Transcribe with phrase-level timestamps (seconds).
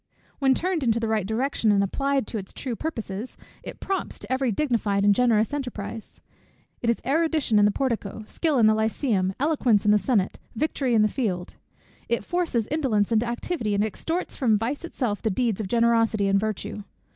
[0.39, 4.31] When turned into the right direction, and applied to its true purposes, it prompts to
[4.33, 6.19] every dignified and generous enterprise.
[6.81, 10.95] It is erudition in the portico, skill in the lycæum, eloquence in the senate, victory
[10.95, 11.53] in the field.
[12.09, 16.39] It forces indolence into activity, and extorts from vice itself the deeds of generosity and
[16.39, 16.81] virtue.